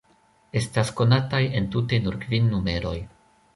Estas 0.61 0.91
konataj 1.01 1.43
entute 1.61 2.01
nur 2.07 2.19
kvin 2.27 2.51
numeroj. 2.57 2.97